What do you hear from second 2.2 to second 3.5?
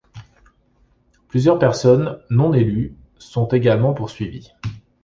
non élues sont